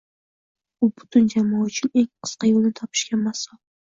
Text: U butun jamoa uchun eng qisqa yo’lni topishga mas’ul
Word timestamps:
U 0.85 0.89
butun 0.93 1.27
jamoa 1.33 1.67
uchun 1.67 1.91
eng 2.03 2.09
qisqa 2.27 2.51
yo’lni 2.51 2.75
topishga 2.81 3.23
mas’ul 3.27 3.63